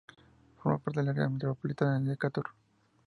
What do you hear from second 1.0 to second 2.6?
del área metropolitana de Decatur.